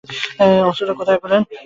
[0.69, 1.41] অস্ত্রটা কোথায় পেলেন?